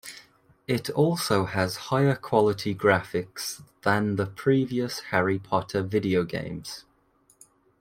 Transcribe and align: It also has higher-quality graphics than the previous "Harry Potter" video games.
It 0.65 0.89
also 0.89 1.45
has 1.45 1.75
higher-quality 1.91 2.73
graphics 2.73 3.61
than 3.83 4.15
the 4.15 4.25
previous 4.25 4.99
"Harry 5.11 5.37
Potter" 5.37 5.83
video 5.83 6.23
games. 6.23 6.85